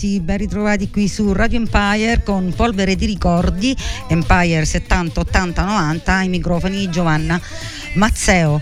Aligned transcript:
ritrovati, 0.00 0.20
ben 0.20 0.38
ritrovati 0.38 0.90
qui 0.90 1.08
su 1.08 1.32
Radio 1.32 1.58
Empire 1.58 2.22
con 2.24 2.52
Polvere 2.56 2.96
di 2.96 3.04
Ricordi, 3.04 3.76
Empire 4.08 4.64
70, 4.64 5.20
80, 5.20 5.64
90, 5.64 6.14
ai 6.14 6.28
microfoni 6.28 6.88
Giovanna 6.88 7.40
Mazzeo. 7.94 8.60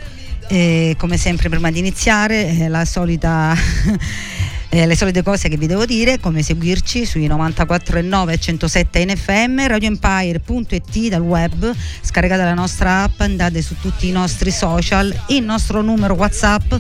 E 0.49 0.97
come 0.99 1.17
sempre 1.17 1.49
prima 1.49 1.71
di 1.71 1.79
iniziare 1.79 2.49
eh, 2.49 2.69
la 2.69 2.85
solita 2.87 3.55
eh, 4.71 4.87
le 4.87 4.97
solite 4.97 5.23
cose 5.23 5.49
che 5.49 5.57
vi 5.57 5.67
devo 5.67 5.85
dire, 5.85 6.19
come 6.19 6.43
seguirci 6.43 7.05
sui 7.05 7.27
94.9 7.29 8.31
e 8.31 8.39
107 8.39 9.05
NFM, 9.05 9.67
radioempire.it 9.67 11.09
dal 11.09 11.21
web, 11.21 11.75
scaricate 12.01 12.43
la 12.43 12.55
nostra 12.55 13.05
app, 13.05 13.21
andate 13.21 13.63
su 13.63 13.77
tutti 13.81 14.09
i 14.09 14.11
nostri 14.11 14.51
social, 14.51 15.15
il 15.29 15.43
nostro 15.43 15.83
numero 15.83 16.15
WhatsApp 16.15 16.75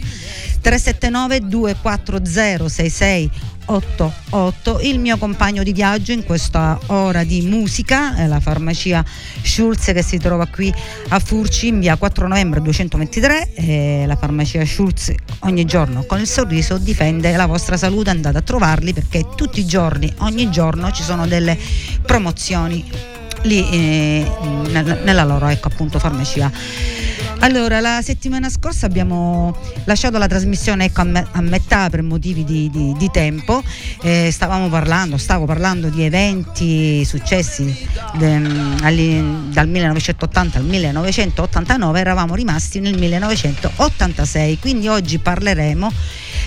379 0.60 1.40
240 1.46 2.68
66 2.68 3.30
88 3.68 4.80
il 4.82 4.98
mio 4.98 5.18
compagno 5.18 5.62
di 5.62 5.72
viaggio 5.72 6.12
in 6.12 6.24
questa 6.24 6.78
ora 6.86 7.22
di 7.22 7.42
musica 7.42 8.16
è 8.16 8.26
la 8.26 8.40
farmacia 8.40 9.04
Schulz 9.42 9.84
che 9.92 10.02
si 10.02 10.18
trova 10.18 10.46
qui 10.46 10.72
a 11.08 11.18
Furci 11.18 11.68
in 11.68 11.80
via 11.80 11.96
4 11.96 12.26
novembre 12.26 12.62
223 12.62 13.54
e 13.54 14.04
la 14.06 14.16
farmacia 14.16 14.64
Schulz 14.64 15.12
ogni 15.40 15.64
giorno 15.64 16.04
con 16.04 16.18
il 16.18 16.26
sorriso 16.26 16.78
difende 16.78 17.36
la 17.36 17.46
vostra 17.46 17.76
salute. 17.76 18.10
Andate 18.10 18.38
a 18.38 18.42
trovarli 18.42 18.92
perché 18.92 19.26
tutti 19.36 19.60
i 19.60 19.66
giorni 19.66 20.12
ogni 20.18 20.50
giorno 20.50 20.90
ci 20.90 21.02
sono 21.02 21.26
delle 21.26 21.58
promozioni 22.04 22.84
lì 23.42 23.68
eh, 23.70 24.30
nella 25.04 25.24
loro 25.24 25.46
ecco 25.46 25.68
appunto 25.68 25.98
farmacia 25.98 26.50
allora, 27.40 27.80
la 27.80 28.00
settimana 28.02 28.50
scorsa 28.50 28.86
abbiamo 28.86 29.56
lasciato 29.84 30.18
la 30.18 30.26
trasmissione 30.26 30.86
ecco, 30.86 31.02
a, 31.02 31.04
me, 31.04 31.26
a, 31.30 31.40
metà 31.40 31.88
per 31.88 32.02
motivi 32.02 32.44
di, 32.44 32.68
di, 32.68 32.94
di 32.98 33.10
tempo. 33.10 33.62
Eh, 34.02 34.30
stavamo 34.32 34.68
parlando, 34.68 35.16
stavo 35.16 35.44
parlando 35.44 35.88
di 35.88 36.02
eventi 36.02 37.04
successi 37.04 37.86
de, 38.14 38.40
dal 39.50 39.68
1980 39.68 40.58
al 40.58 40.64
1989, 40.64 42.00
eravamo 42.00 42.34
rimasti 42.34 42.80
nel 42.80 42.98
1986, 42.98 44.58
quindi 44.58 44.88
oggi 44.88 45.18
parleremo 45.18 45.92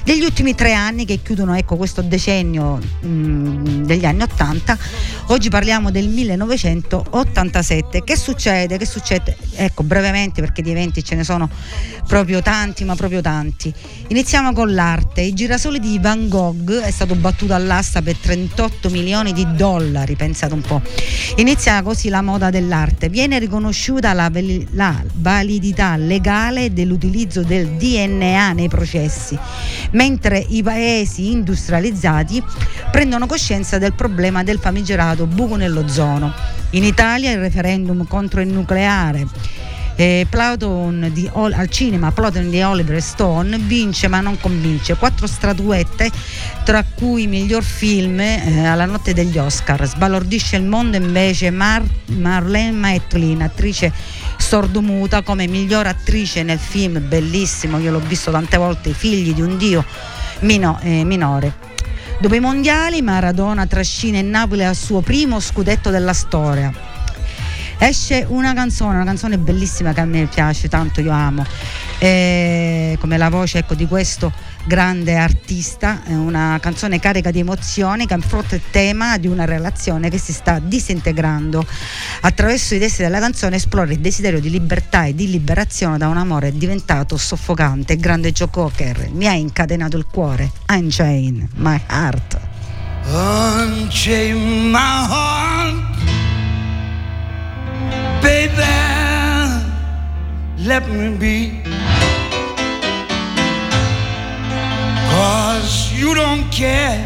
degli 0.04 0.24
ultimi 0.24 0.56
tre 0.56 0.74
anni 0.74 1.06
che 1.06 1.20
chiudono 1.22 1.56
ecco, 1.56 1.76
questo 1.76 2.02
decennio 2.02 2.80
mh, 3.02 3.08
mm, 3.08 3.84
degli 3.84 4.06
anni 4.06 4.24
80. 4.24 4.78
Oggi 5.28 5.50
parliamo 5.50 5.92
del 5.92 6.08
1987. 6.08 8.04
Che 8.04 8.18
succede? 8.18 8.78
Che 8.78 8.86
succede? 8.86 9.38
Ecco, 9.56 9.84
brevemente 9.84 10.42
perché 10.42 10.62
di 10.62 10.72
eventi 10.72 11.04
ce 11.04 11.16
ne 11.16 11.24
sono 11.24 11.50
proprio 12.08 12.42
tanti, 12.42 12.84
ma 12.84 12.96
proprio 12.96 13.22
tanti. 13.22 13.74
Iniziamo 14.08 14.54
con 14.54 14.74
l'arte. 14.74 15.22
Il 15.22 15.34
girasole 15.36 15.80
di 15.80 16.00
Van 16.00 16.28
Gogh 16.28 16.80
è 16.80 16.92
stato 16.92 17.16
battuto 17.16 17.54
all'asta 17.54 18.02
per 18.02 18.16
38 18.16 18.90
milioni 18.90 19.34
di 19.34 19.46
dollari, 19.56 20.16
pensate 20.16 20.54
un 20.54 20.62
po'. 20.62 20.82
Inizia 21.36 21.82
così 21.84 22.10
la 22.10 22.22
moda 22.22 22.50
dell'arte. 22.50 23.10
Viene 23.10 23.40
riconosciuta 23.40 24.14
la, 24.14 24.30
la 24.72 25.02
validità 25.14 25.96
legale 25.96 26.74
dell'utilizzo 26.74 27.44
del 27.44 27.68
DNA 27.68 28.52
nei 28.54 28.68
processi 28.68 29.38
mentre 29.92 30.44
i 30.50 30.62
paesi 30.64 31.32
industrializzati 31.32 32.44
prendono 32.92 33.26
coscienza 33.26 33.78
del 33.78 33.94
problema 33.94 34.44
del 34.44 34.60
famigerato 34.60 35.26
buco 35.26 35.56
nell'ozono. 35.56 36.34
In 36.72 36.84
Italia 36.84 37.32
il 37.32 37.40
referendum 37.40 38.06
contro 38.08 38.42
il 38.42 38.48
nucleare 38.48 39.28
eh, 39.96 40.26
Platon 40.30 41.10
di, 41.14 41.30
al 41.32 41.70
cinema 41.70 42.12
Platon 42.12 42.50
di 42.50 42.62
Oliver 42.62 43.02
Stone 43.02 43.58
vince 43.60 44.08
ma 44.08 44.20
non 44.20 44.40
convince 44.40 44.96
quattro 44.96 45.28
statuette 45.28 46.10
tra 46.64 46.84
cui 46.84 47.28
miglior 47.28 47.64
film 47.64 48.20
eh, 48.20 48.66
alla 48.66 48.86
notte 48.86 49.14
degli 49.14 49.38
Oscar 49.38 49.86
sbalordisce 49.86 50.56
il 50.56 50.64
mondo 50.64 50.98
invece 50.98 51.52
Mar- 51.52 51.84
Marlene 52.08 52.72
Maetlin 52.72 53.42
attrice 53.42 53.92
sordomuta 54.52 55.22
come 55.22 55.48
miglior 55.48 55.88
attrice 55.88 56.44
nel 56.44 56.60
film 56.60 57.08
bellissimo. 57.08 57.80
Io 57.80 57.90
l'ho 57.90 58.02
visto 58.02 58.32
tante 58.32 58.58
volte 58.58 58.90
I 58.90 58.94
figli 58.94 59.34
di 59.34 59.42
un 59.42 59.56
dio 59.56 59.82
mino, 60.42 60.78
eh, 60.82 61.06
minore. 61.06 61.54
Dopo 62.20 62.36
i 62.36 62.42
mondiali 62.42 63.02
Maradona 63.02 63.66
trascina 63.66 64.20
il 64.20 64.26
Napoli 64.26 64.66
al 64.66 64.76
suo 64.76 65.00
primo 65.00 65.40
scudetto 65.40 65.90
della 65.90 66.12
storia. 66.12 66.70
Esce 67.78 68.26
una 68.28 68.54
canzone, 68.54 68.96
una 68.96 69.06
canzone 69.06 69.38
bellissima 69.38 69.94
che 69.94 70.02
a 70.02 70.06
me 70.06 70.26
piace 70.26 70.68
tanto, 70.68 71.00
io 71.00 71.12
amo, 71.12 71.46
e 71.98 72.98
come 73.00 73.18
la 73.18 73.30
voce 73.30 73.60
ecco, 73.60 73.74
di 73.74 73.88
questo 73.88 74.34
grande 74.66 75.16
artista, 75.16 76.02
una 76.08 76.58
canzone 76.62 77.00
carica 77.00 77.32
di 77.32 77.40
emozioni 77.40 78.06
che 78.06 78.14
affronta 78.14 78.56
il 78.56 78.62
tema 78.70 79.18
di 79.18 79.28
una 79.28 79.46
relazione 79.46 80.10
che 80.10 80.18
si 80.18 80.34
sta 80.34 80.60
disintegrando. 80.60 81.66
Attraverso 82.22 82.76
i 82.76 82.80
testi 82.80 83.02
della 83.02 83.20
canzone 83.20 83.56
esplora 83.56 83.92
il 83.92 84.00
desiderio 84.00 84.40
di 84.40 84.50
libertà 84.50 85.06
e 85.06 85.16
di 85.16 85.30
liberazione 85.30 85.98
da 85.98 86.08
un 86.08 86.18
amore 86.18 86.52
diventato 86.52 87.18
soffocante. 87.18 87.98
Grande 87.98 88.32
Joe 88.32 88.50
Cocker 88.50 89.10
mi 89.12 89.28
ha 89.28 89.34
incatenato 89.34 89.98
il 89.98 90.06
cuore. 90.06 90.52
Unchain 90.70 91.48
my 91.56 91.80
heart. 91.88 92.40
Unchain 93.06 94.70
my 94.70 95.06
heart. 95.08 95.90
Baby, 98.22 98.62
let 100.58 100.88
me 100.88 101.10
be. 101.18 101.81
Cause 105.22 105.94
you 105.94 106.16
don't 106.16 106.50
care. 106.52 106.98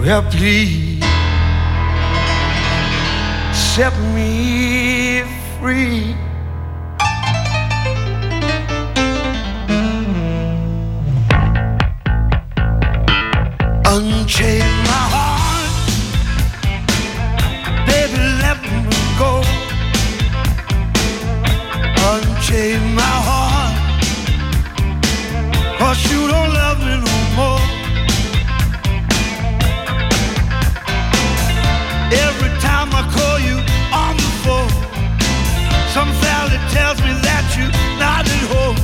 Well, 0.00 0.22
please 0.22 1.04
set 3.52 3.94
me 4.14 5.22
free. 5.58 6.16
Unchain 13.92 14.70
my 14.88 15.04
heart. 15.14 15.74
Baby, 17.86 18.22
let 18.44 18.58
me 18.64 18.96
go. 19.18 19.32
Unchain 22.12 22.89
Cause 25.90 26.12
you 26.12 26.28
don't 26.28 26.54
love 26.54 26.78
me 26.86 26.94
no 27.08 27.16
more. 27.34 27.62
Every 32.26 32.52
time 32.60 32.90
I 32.94 33.02
call 33.16 33.38
you 33.48 33.58
on 34.04 34.14
the 34.16 34.30
phone, 34.44 34.70
some 35.92 36.12
fella 36.22 36.58
tells 36.70 36.98
me 37.02 37.12
that 37.26 37.44
you're 37.58 37.74
not 37.98 38.22
at 38.22 38.44
home. 38.54 38.78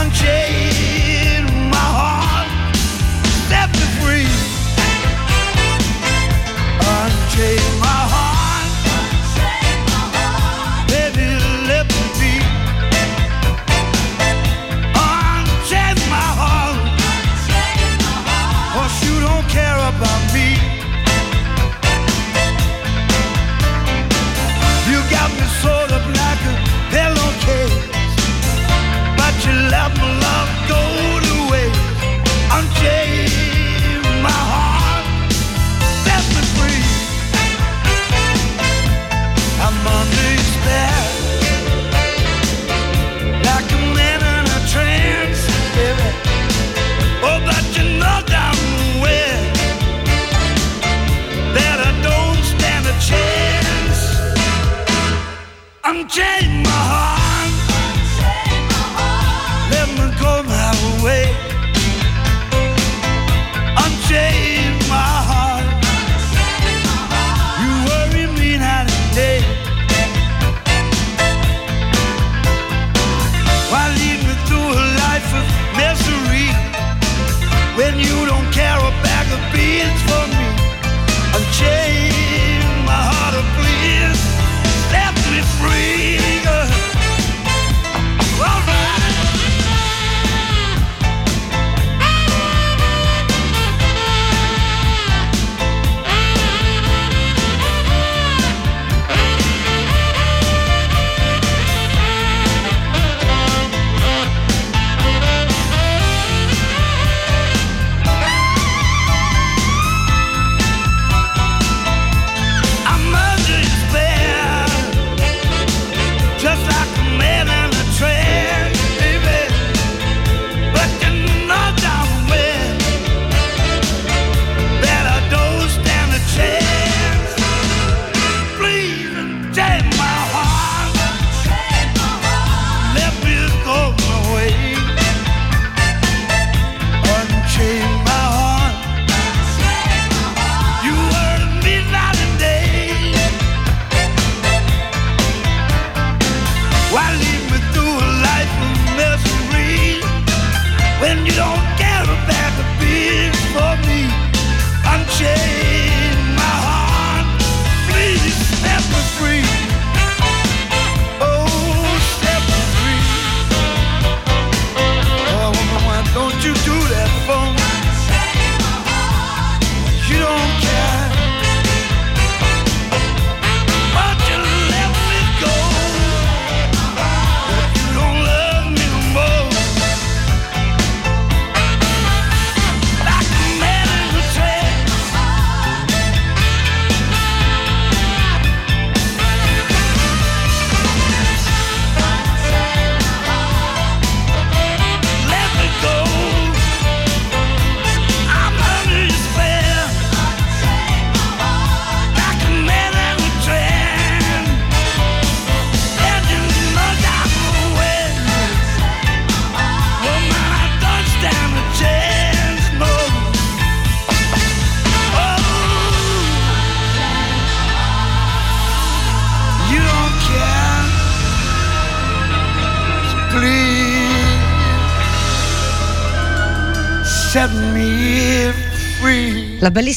Unchain 0.00 1.41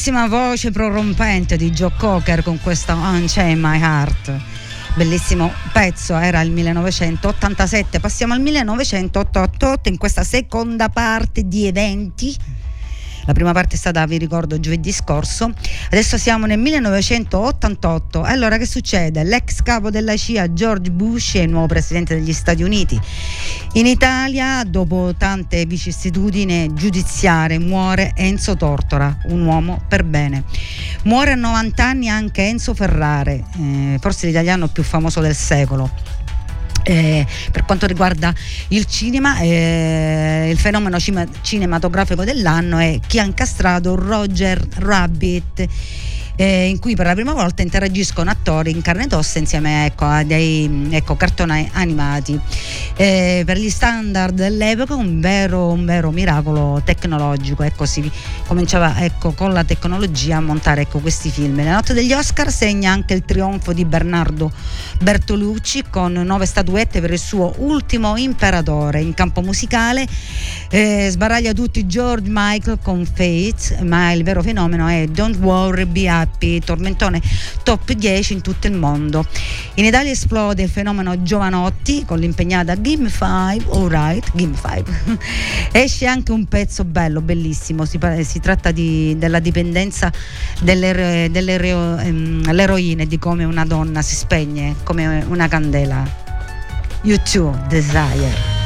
bellissima 0.06 0.28
voce 0.28 0.70
prorompente 0.70 1.56
di 1.56 1.72
Joe 1.72 1.90
Cocker 1.96 2.44
con 2.44 2.60
questo 2.60 2.94
Unchain 2.94 3.58
My 3.58 3.80
Heart. 3.80 4.40
Bellissimo 4.94 5.52
pezzo, 5.72 6.16
era 6.16 6.40
il 6.42 6.52
1987. 6.52 7.98
Passiamo 7.98 8.32
al 8.32 8.40
1988 8.40 9.88
in 9.88 9.98
questa 9.98 10.22
seconda 10.22 10.90
parte 10.90 11.48
di 11.48 11.66
eventi 11.66 12.36
la 13.26 13.32
prima 13.32 13.52
parte 13.52 13.74
è 13.74 13.78
stata, 13.78 14.06
vi 14.06 14.18
ricordo, 14.18 14.58
giovedì 14.58 14.92
scorso. 14.92 15.52
Adesso 15.86 16.16
siamo 16.16 16.46
nel 16.46 16.58
1988. 16.58 18.22
Allora 18.22 18.56
che 18.56 18.66
succede? 18.66 19.24
L'ex 19.24 19.62
capo 19.62 19.90
della 19.90 20.16
CIA 20.16 20.52
George 20.52 20.90
Bush 20.90 21.34
è 21.34 21.40
il 21.40 21.50
nuovo 21.50 21.66
presidente 21.66 22.14
degli 22.14 22.32
Stati 22.32 22.62
Uniti. 22.62 22.98
In 23.72 23.86
Italia, 23.86 24.62
dopo 24.64 25.14
tante 25.18 25.66
vicissitudini 25.66 26.72
giudiziarie, 26.72 27.58
muore 27.58 28.12
Enzo 28.14 28.56
Tortora, 28.56 29.18
un 29.26 29.44
uomo 29.44 29.82
per 29.88 30.04
bene. 30.04 30.44
Muore 31.02 31.32
a 31.32 31.36
90 31.36 31.84
anni 31.84 32.08
anche 32.08 32.42
Enzo 32.42 32.74
Ferrare, 32.74 33.44
eh, 33.58 33.98
forse 34.00 34.26
l'italiano 34.26 34.68
più 34.68 34.82
famoso 34.82 35.20
del 35.20 35.34
secolo 35.34 36.15
eh, 36.88 37.26
per 37.50 37.64
quanto 37.64 37.86
riguarda 37.86 38.32
il 38.68 38.84
cinema, 38.86 39.40
eh, 39.40 40.48
il 40.50 40.58
fenomeno 40.58 40.98
cinematografico 40.98 42.22
dell'anno 42.22 42.78
è 42.78 43.00
chi 43.04 43.18
ha 43.18 43.24
incastrato 43.24 43.96
Roger 43.96 44.64
Rabbit 44.76 45.66
eh, 46.36 46.68
in 46.68 46.78
cui 46.78 46.94
per 46.94 47.06
la 47.06 47.14
prima 47.14 47.32
volta 47.32 47.62
interagiscono 47.62 48.30
attori 48.30 48.70
in 48.70 48.82
carne 48.82 49.04
ed 49.04 49.12
ossa 49.12 49.38
insieme 49.38 49.86
ecco, 49.86 50.04
a 50.04 50.22
dei 50.22 50.88
ecco, 50.90 51.16
cartoni 51.16 51.68
animati. 51.72 52.38
Eh, 52.94 53.42
per 53.44 53.56
gli 53.56 53.70
standard 53.70 54.34
dell'epoca 54.34 54.94
un 54.94 55.20
vero, 55.20 55.68
un 55.68 55.84
vero 55.84 56.10
miracolo 56.10 56.80
tecnologico, 56.84 57.62
ecco, 57.62 57.86
si 57.86 58.10
cominciava 58.46 59.02
ecco, 59.02 59.32
con 59.32 59.52
la 59.52 59.64
tecnologia 59.64 60.36
a 60.36 60.40
montare 60.40 60.82
ecco, 60.82 60.98
questi 60.98 61.30
film. 61.30 61.64
La 61.64 61.72
notte 61.72 61.94
degli 61.94 62.12
Oscar 62.12 62.52
segna 62.52 62.92
anche 62.92 63.14
il 63.14 63.24
trionfo 63.24 63.72
di 63.72 63.84
Bernardo 63.84 64.52
Bertolucci 65.00 65.84
con 65.88 66.12
nove 66.12 66.46
statuette 66.46 67.00
per 67.00 67.12
il 67.12 67.18
suo 67.18 67.54
ultimo 67.58 68.16
imperatore 68.16 69.00
in 69.00 69.14
campo 69.14 69.40
musicale. 69.40 70.06
Eh, 70.68 71.08
sbaraglia 71.10 71.52
tutti 71.52 71.86
George 71.86 72.28
Michael 72.30 72.78
con 72.82 73.06
Faith, 73.06 73.80
ma 73.80 74.12
il 74.12 74.22
vero 74.22 74.42
fenomeno 74.42 74.86
è 74.86 75.06
Don't 75.06 75.36
Worry 75.36 75.84
Be 75.84 76.08
Happy 76.08 76.25
Tappi, 76.26 76.60
tormentone 76.60 77.22
top 77.62 77.92
10 77.92 78.32
in 78.34 78.40
tutto 78.42 78.66
il 78.66 78.74
mondo. 78.74 79.24
In 79.74 79.84
Italia 79.84 80.10
esplode 80.10 80.62
il 80.62 80.68
fenomeno 80.68 81.22
Giovanotti 81.22 82.04
con 82.04 82.18
l'impegnata 82.18 82.74
Game 82.74 83.08
5, 83.08 83.64
alright, 83.72 84.30
Game 84.34 84.54
5. 84.54 85.18
Esce 85.72 86.06
anche 86.06 86.32
un 86.32 86.46
pezzo 86.46 86.84
bello, 86.84 87.20
bellissimo, 87.20 87.84
si, 87.84 87.98
si 88.22 88.40
tratta 88.40 88.70
di, 88.72 89.16
della 89.18 89.38
dipendenza 89.38 90.12
delle, 90.60 91.28
delle 91.30 91.54
ehm, 91.58 93.04
di 93.04 93.18
come 93.18 93.44
una 93.44 93.64
donna 93.64 94.02
si 94.02 94.14
spegne 94.14 94.76
come 94.82 95.24
una 95.28 95.48
candela. 95.48 96.24
YouTube 97.02 97.56
Desire. 97.68 98.65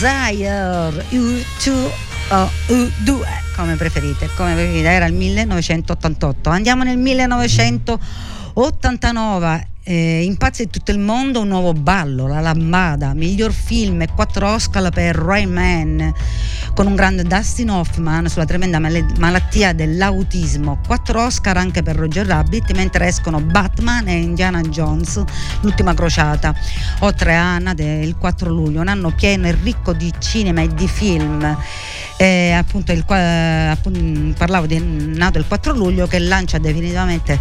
Desire, 0.00 1.04
U2 1.10 1.90
o 2.30 2.48
U2, 2.68 3.20
come 3.56 3.74
preferite, 3.74 4.30
come 4.36 4.54
preferite, 4.54 4.86
era 4.86 5.06
il 5.06 5.12
1988. 5.12 6.50
Andiamo 6.50 6.84
nel 6.84 6.98
1989 6.98 9.68
eh, 9.82 10.22
impazza 10.22 10.62
in 10.62 10.70
tutto 10.70 10.92
il 10.92 11.00
mondo 11.00 11.40
un 11.40 11.48
nuovo 11.48 11.72
ballo, 11.72 12.28
La 12.28 12.38
Lambada, 12.38 13.12
miglior 13.12 13.50
film 13.50 14.02
e 14.02 14.08
quattro 14.14 14.52
Oscar 14.52 14.88
per 14.90 15.16
Rain 15.16 15.50
Man 15.50 16.14
con 16.78 16.86
un 16.86 16.94
grande 16.94 17.24
Dustin 17.24 17.70
Hoffman 17.70 18.28
sulla 18.28 18.44
tremenda 18.44 18.78
mal- 18.78 19.04
malattia 19.18 19.72
dell'autismo, 19.72 20.78
quattro 20.86 21.24
Oscar 21.24 21.56
anche 21.56 21.82
per 21.82 21.96
Roger 21.96 22.24
Rabbit 22.24 22.72
mentre 22.76 23.08
escono 23.08 23.40
Batman 23.40 24.06
e 24.06 24.18
Indiana 24.18 24.60
Jones, 24.60 25.20
l'ultima 25.62 25.92
crociata, 25.92 26.54
oltre 27.00 27.34
a 27.34 27.56
Anna 27.56 27.74
del 27.74 28.16
4 28.16 28.48
luglio, 28.50 28.80
un 28.80 28.86
anno 28.86 29.10
pieno 29.10 29.48
e 29.48 29.58
ricco 29.60 29.92
di 29.92 30.14
cinema 30.20 30.60
e 30.60 30.68
di 30.68 30.86
film. 30.86 31.56
Eh, 32.16 32.52
appunto, 32.52 32.92
il, 32.92 33.04
appunto, 33.08 34.34
parlavo 34.36 34.66
di 34.66 34.80
nato 34.80 35.38
il 35.38 35.46
4 35.48 35.72
luglio 35.72 36.06
che 36.06 36.20
lancia 36.20 36.58
definitivamente 36.58 37.38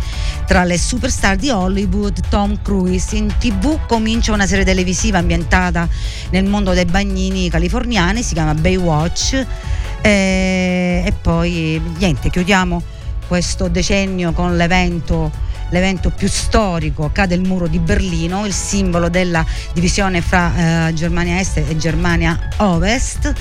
tra 0.48 0.64
le 0.64 0.80
superstar 0.80 1.36
di 1.36 1.50
Hollywood 1.52 2.22
Tom 2.30 2.60
Cruise. 2.64 3.16
In 3.16 3.32
tv 3.38 3.86
comincia 3.86 4.34
una 4.34 4.48
serie 4.48 4.66
televisiva 4.66 5.20
ambientata 5.20 5.88
nel 6.32 6.46
mondo 6.46 6.74
dei 6.74 6.86
bagnini 6.86 7.52
californiani, 7.52 8.24
si 8.24 8.34
chiama 8.34 8.56
Baywatch 8.56 9.27
eh, 9.36 11.04
e 11.06 11.14
poi 11.22 11.82
niente, 11.98 12.30
chiudiamo 12.30 12.82
questo 13.28 13.68
decennio 13.68 14.32
con 14.32 14.56
l'evento 14.56 15.32
l'evento 15.70 16.10
più 16.10 16.28
storico, 16.28 17.10
cade 17.12 17.36
il 17.36 17.42
muro 17.42 17.68
di 17.68 17.80
Berlino, 17.80 18.46
il 18.46 18.54
simbolo 18.54 19.10
della 19.10 19.46
divisione 19.74 20.22
fra 20.22 20.88
eh, 20.88 20.94
Germania 20.94 21.40
Est 21.40 21.58
e 21.58 21.76
Germania 21.78 22.38
Ovest. 22.58 23.34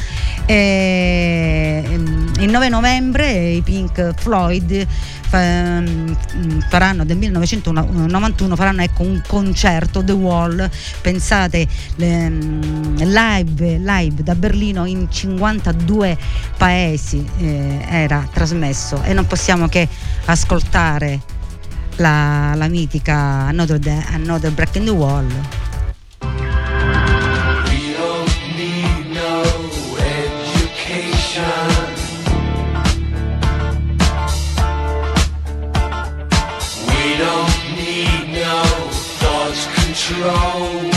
E, 0.46 1.82
ehm, 1.84 2.32
il 2.40 2.50
9 2.50 2.68
novembre 2.68 3.50
i 3.50 3.62
Pink 3.62 4.14
Floyd 4.16 4.86
ehm, 5.30 6.16
faranno 6.68 7.04
del 7.04 7.16
1991 7.16 8.56
faranno 8.56 8.82
ecco, 8.82 9.02
un 9.02 9.22
concerto 9.26 10.04
The 10.04 10.12
Wall 10.12 10.70
pensate 11.00 11.66
ehm, 11.96 12.96
live, 12.98 13.78
live 13.78 14.22
da 14.22 14.34
Berlino 14.34 14.84
in 14.84 15.10
52 15.10 16.16
paesi 16.56 17.26
eh, 17.38 17.84
era 17.88 18.28
trasmesso 18.32 19.02
e 19.02 19.12
non 19.12 19.26
possiamo 19.26 19.68
che 19.68 19.88
ascoltare 20.26 21.34
la, 21.98 22.54
la 22.56 22.68
mitica 22.68 23.48
Another, 23.48 23.80
Another 24.12 24.50
Break 24.50 24.76
in 24.76 24.86
the 24.86 24.94
Wall. 24.94 25.24
control. 40.06 40.90
No 40.90 40.95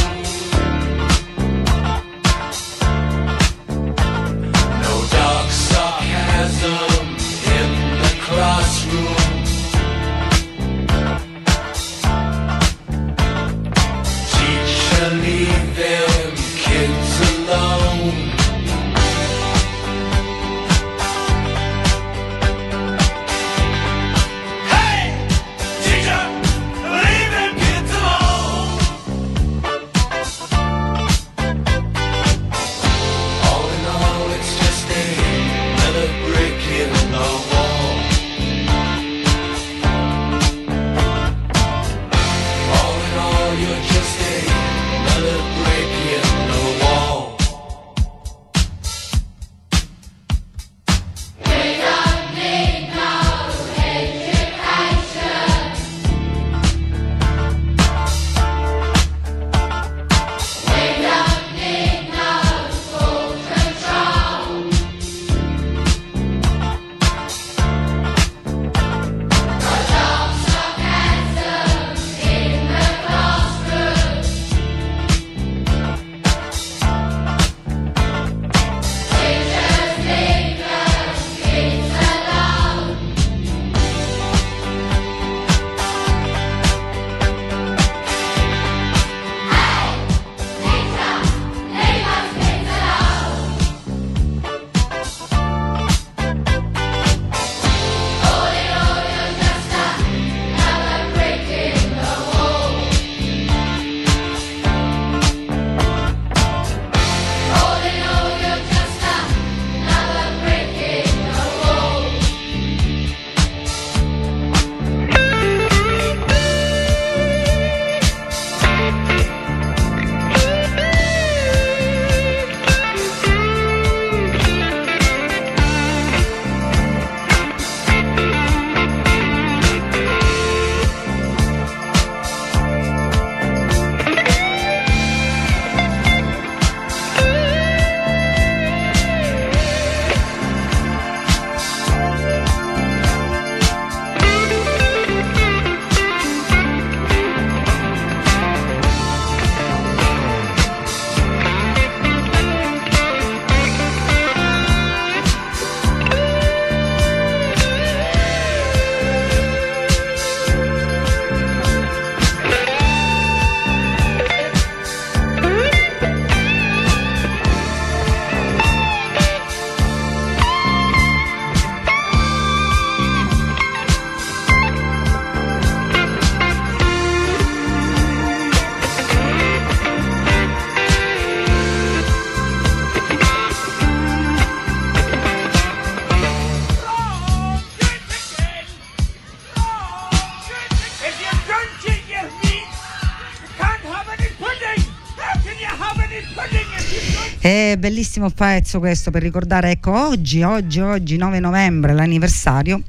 Bellissimo 197.78 198.30
pezzo 198.30 198.80
questo 198.80 199.12
per 199.12 199.22
ricordare, 199.22 199.72
ecco, 199.72 199.92
oggi, 200.08 200.42
oggi, 200.42 200.80
oggi, 200.80 201.18
9 201.18 201.40
novembre, 201.40 201.94
l'anniversario 201.94 202.82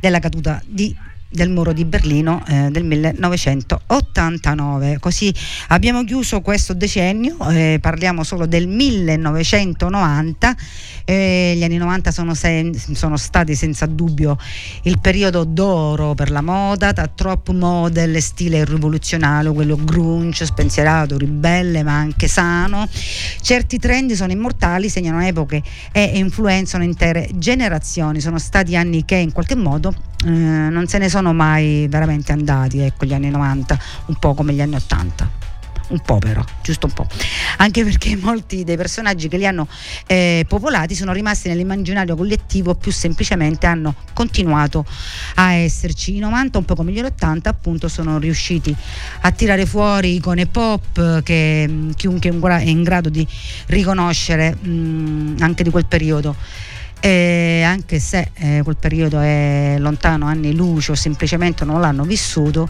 della 0.00 0.18
caduta 0.18 0.62
di 0.66 0.94
del 1.32 1.48
muro 1.48 1.72
di 1.72 1.86
Berlino 1.86 2.44
eh, 2.46 2.68
del 2.70 2.84
1989. 4.22 4.98
Così 4.98 5.32
abbiamo 5.68 6.04
chiuso 6.04 6.40
questo 6.40 6.74
decennio, 6.74 7.36
eh, 7.50 7.78
parliamo 7.80 8.22
solo 8.22 8.46
del 8.46 8.68
1990. 8.68 10.56
Eh, 11.04 11.54
gli 11.56 11.64
anni 11.64 11.78
90 11.78 12.12
sono, 12.12 12.34
sen- 12.34 12.74
sono, 12.74 13.16
stati 13.16 13.56
senza 13.56 13.86
dubbio 13.86 14.38
il 14.82 15.00
periodo 15.00 15.42
d'oro 15.42 16.14
per 16.14 16.30
la 16.30 16.42
moda, 16.42 16.92
da 16.92 17.08
trop 17.08 17.50
model, 17.50 18.22
stile 18.22 18.64
rivoluzionario, 18.64 19.52
quello 19.52 19.76
grunge, 19.76 20.46
spensierato, 20.46 21.18
ribelle 21.18 21.82
ma 21.82 21.94
anche 21.94 22.28
sano. 22.28 22.86
Certi 23.40 23.78
trend 23.78 24.12
sono 24.12 24.30
immortali, 24.32 24.88
segnano 24.88 25.24
epoche 25.24 25.62
e 25.90 26.04
influenzano 26.14 26.84
intere 26.84 27.28
generazioni. 27.34 28.20
Sono 28.20 28.38
stati 28.38 28.76
anni 28.76 29.04
che 29.04 29.16
in 29.16 29.32
qualche 29.32 29.56
modo 29.56 29.92
eh, 30.24 30.28
non 30.30 30.86
se 30.86 30.98
ne 30.98 31.08
sono 31.08 31.32
mai 31.32 31.86
veramente 31.88 32.30
andati, 32.32 32.78
ecco, 32.78 33.04
gli 33.04 33.12
anni 33.12 33.28
90, 33.28 33.78
un 34.12 34.18
po' 34.18 34.34
come 34.34 34.52
gli 34.52 34.60
anni 34.60 34.74
80 34.74 35.40
un 35.88 36.00
po' 36.00 36.16
però, 36.18 36.42
giusto 36.62 36.86
un 36.86 36.92
po', 36.92 37.06
anche 37.58 37.84
perché 37.84 38.16
molti 38.20 38.64
dei 38.64 38.76
personaggi 38.76 39.28
che 39.28 39.36
li 39.36 39.46
hanno 39.46 39.68
eh, 40.06 40.44
popolati 40.48 40.94
sono 40.94 41.12
rimasti 41.12 41.48
nell'immaginario 41.48 42.16
collettivo, 42.16 42.74
più 42.74 42.90
semplicemente 42.90 43.66
hanno 43.66 43.94
continuato 44.14 44.86
a 45.34 45.52
esserci. 45.52 46.16
I 46.16 46.18
90, 46.20 46.58
un 46.58 46.64
po' 46.64 46.74
come 46.74 46.92
gli 46.92 47.00
80, 47.00 47.50
appunto, 47.50 47.88
sono 47.88 48.18
riusciti 48.18 48.74
a 49.20 49.30
tirare 49.32 49.66
fuori 49.66 50.14
icone 50.14 50.46
pop 50.46 51.22
che 51.22 51.68
mh, 51.68 51.94
chiunque 51.94 52.30
è 52.30 52.62
in 52.62 52.82
grado 52.82 53.10
di 53.10 53.26
riconoscere 53.66 54.54
mh, 54.54 55.36
anche 55.40 55.62
di 55.62 55.70
quel 55.70 55.86
periodo. 55.86 56.34
E 57.04 57.62
anche 57.66 57.98
se 57.98 58.30
eh, 58.34 58.60
quel 58.62 58.76
periodo 58.76 59.18
è 59.18 59.74
lontano 59.78 60.26
anni 60.26 60.54
luce 60.54 60.92
o 60.92 60.94
semplicemente 60.94 61.64
non 61.64 61.80
l'hanno 61.80 62.04
vissuto, 62.04 62.68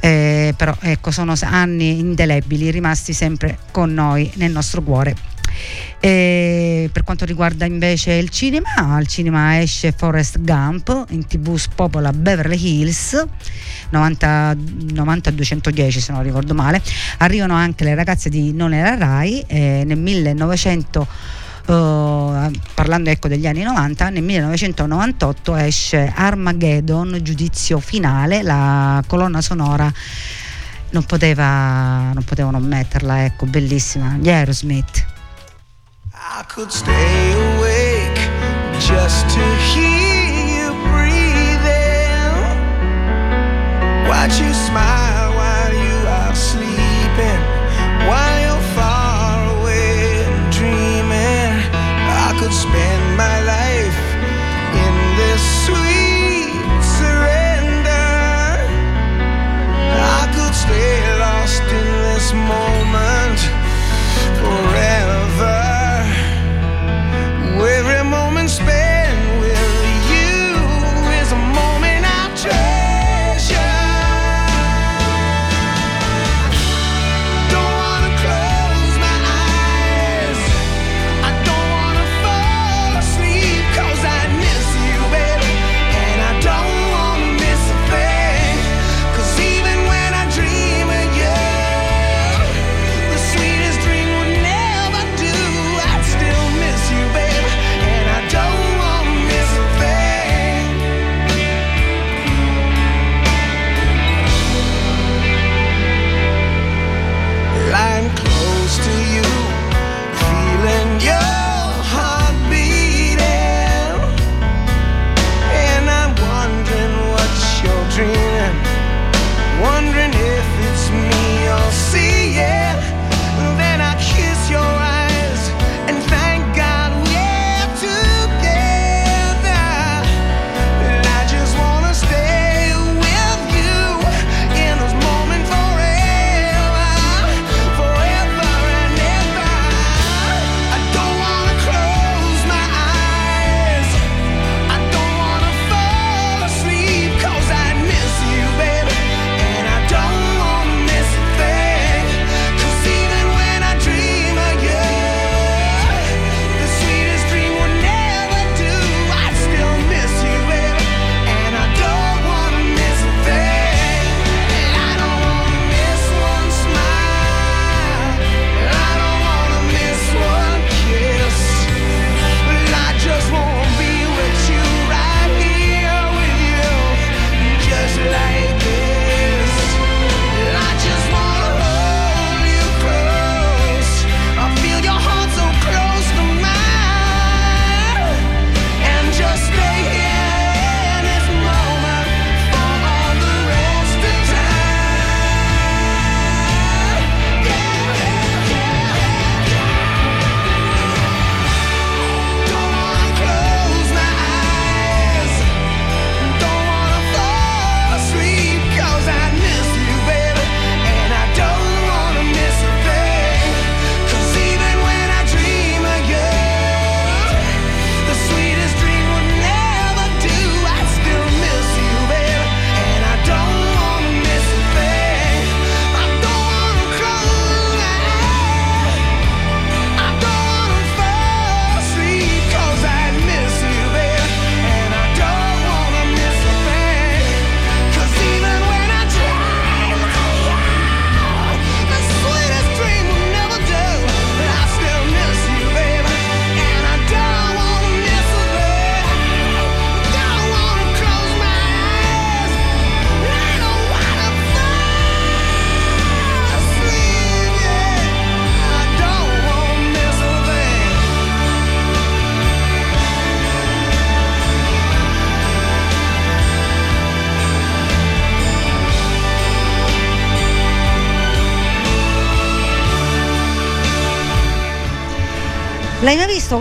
eh, 0.00 0.54
però 0.56 0.74
ecco, 0.80 1.10
sono 1.10 1.34
anni 1.40 1.98
indelebili 1.98 2.70
rimasti 2.70 3.12
sempre 3.12 3.58
con 3.70 3.92
noi 3.92 4.30
nel 4.34 4.50
nostro 4.50 4.82
cuore. 4.82 5.14
E 6.00 6.88
per 6.92 7.04
quanto 7.04 7.24
riguarda 7.26 7.66
invece 7.66 8.12
il 8.14 8.30
cinema, 8.30 8.74
al 8.76 9.06
cinema 9.06 9.60
esce 9.60 9.92
Forest 9.92 10.40
Gump, 10.40 11.06
in 11.10 11.26
tv 11.26 11.56
spopola 11.56 12.12
Beverly 12.12 12.56
Hills 12.56 13.26
90, 13.90 14.56
90 14.92 15.30
210 15.30 16.00
se 16.00 16.12
non 16.12 16.22
ricordo 16.22 16.54
male. 16.54 16.80
Arrivano 17.18 17.54
anche 17.54 17.84
le 17.84 17.94
ragazze 17.94 18.30
di 18.30 18.52
Non 18.52 18.72
era 18.72 18.96
Rai 18.96 19.44
eh, 19.46 19.82
nel 19.84 19.98
1900 19.98 21.06
Uh, 21.66 22.50
parlando 22.74 23.10
ecco 23.10 23.28
degli 23.28 23.46
anni 23.46 23.62
90, 23.62 24.08
nel 24.08 24.22
1998 24.22 25.54
esce 25.56 26.12
Armageddon, 26.14 27.18
giudizio 27.22 27.78
finale, 27.78 28.42
la 28.42 29.02
colonna 29.06 29.40
sonora 29.40 29.92
non 30.90 31.04
poteva 31.04 32.12
non 32.12 32.24
potevano 32.24 32.58
metterla, 32.58 33.24
ecco, 33.24 33.46
bellissima, 33.46 34.16
gli 34.18 34.28
Aerosmith. 34.28 35.06
I 36.12 36.44
could 36.46 36.70
stay 36.70 37.32
awake 37.32 38.18
just 38.78 39.28
to 39.28 39.40
hear 39.72 40.24
you 40.46 40.72
breathing. 40.88 42.34
Watch 44.08 44.40
you 44.40 44.52
smile 44.52 45.09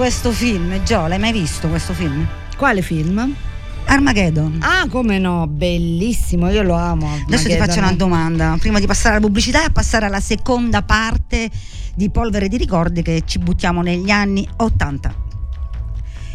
questo 0.10 0.32
film, 0.32 0.82
Gio? 0.82 1.06
L'hai 1.06 1.20
mai 1.20 1.32
visto 1.32 1.68
questo 1.68 1.94
film? 1.94 2.28
Quale 2.58 2.82
film? 2.82 3.32
Armageddon. 3.86 4.58
Ah, 4.60 4.88
come 4.90 5.20
no, 5.20 5.46
bellissimo, 5.46 6.50
io 6.50 6.64
lo 6.64 6.74
amo. 6.74 7.08
Adesso 7.28 7.48
ti 7.48 7.56
faccio 7.56 7.78
una 7.78 7.92
domanda, 7.92 8.58
prima 8.60 8.80
di 8.80 8.88
passare 8.88 9.18
alla 9.18 9.24
pubblicità 9.24 9.64
e 9.64 9.70
passare 9.70 10.08
alla 10.08 10.20
seconda 10.20 10.82
parte 10.82 11.48
di 11.94 12.10
Polvere 12.10 12.48
di 12.48 12.58
ricordi 12.58 13.04
che 13.04 13.22
ci 13.24 13.38
buttiamo 13.38 13.84
negli 13.84 14.10
anni 14.10 14.50
80. 14.58 15.14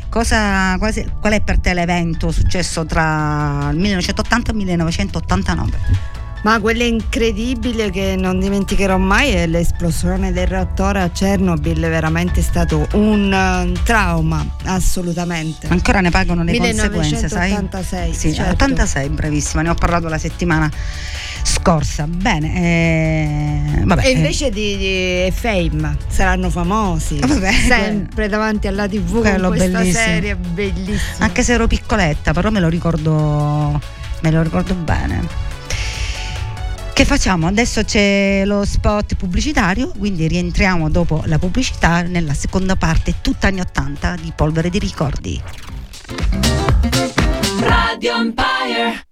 Cosa, 0.09 0.79
qual 0.79 1.33
è 1.33 1.41
per 1.41 1.59
te 1.59 1.75
l'evento 1.75 2.31
successo 2.31 2.87
tra 2.87 3.71
il 3.73 3.79
1980 3.79 4.51
e 4.51 4.53
il 4.53 4.57
1989? 4.57 6.14
Ma 6.45 6.61
quello 6.61 6.83
incredibile 6.83 7.89
che 7.89 8.17
non 8.19 8.39
dimenticherò 8.39 8.99
mai 8.99 9.31
è 9.31 9.47
l'esplosione 9.47 10.31
del 10.31 10.47
reattore 10.47 11.01
a 11.01 11.09
Chernobyl, 11.09 11.81
veramente 11.81 12.43
stato 12.43 12.87
un 12.93 13.33
uh, 13.33 13.73
trauma, 13.83 14.47
assolutamente. 14.65 15.69
Ancora 15.69 16.01
ne 16.01 16.11
pagano 16.11 16.45
le 16.45 16.51
1986, 16.53 17.31
conseguenze, 17.31 17.83
sai? 17.83 18.13
Sì, 18.13 18.35
certo. 18.35 18.65
86, 18.65 19.09
bravissima, 19.09 19.63
ne 19.63 19.71
ho 19.71 19.75
parlato 19.75 20.09
la 20.09 20.19
settimana 20.19 20.71
scorsa. 21.43 22.07
Bene, 22.07 23.79
eh, 23.79 23.85
vabbè, 23.85 24.05
e 24.05 24.11
invece 24.11 24.51
di, 24.51 24.77
di, 24.77 25.33
Fame 25.33 25.97
saranno 26.09 26.51
famosi 26.51 27.21
vabbè, 27.21 27.53
sempre 27.53 28.29
davanti 28.29 28.67
alla 28.67 28.87
TV 28.87 29.21
quello 29.21 29.49
con 29.49 29.57
questa 29.57 29.79
bellissimo. 29.79 30.05
serie 30.05 30.37
bellissima. 30.37 31.25
Anche 31.25 31.43
se 31.43 31.55
ero 31.55 31.67
piccoletta, 31.67 32.35
però 32.35 32.51
me 32.51 32.61
lo 32.61 32.69
ricordo, 32.69 33.81
me 34.21 34.31
lo 34.31 34.43
ricordo 34.43 34.75
bene. 34.75 35.53
Che 36.95 37.05
facciamo? 37.05 37.49
Adesso 37.49 37.83
c'è 37.83 38.45
lo 38.45 38.65
spot 38.65 39.17
pubblicitario, 39.17 39.89
quindi 39.99 40.29
rientriamo 40.29 40.89
dopo 40.89 41.25
la 41.27 41.41
pubblicità 41.41 42.03
nella 42.03 42.35
seconda 42.35 42.77
parte, 42.77 43.17
tutta 43.21 43.49
anni 43.49 43.59
80 43.59 44.15
di 44.23 44.33
Polvere 44.35 44.71
di 44.71 44.79
Ricordi. 44.79 45.43
Radio 47.59 48.15
Empire. 48.15 49.07